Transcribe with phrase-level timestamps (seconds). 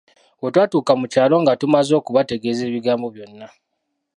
[0.39, 3.47] Bwe twatuuka mu kyalo nga tumaze okubategeeza ebigambo byonna.